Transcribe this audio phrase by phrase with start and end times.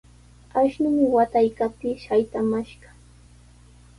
[0.61, 2.89] Ashnumi wataykaptii saytamashqa.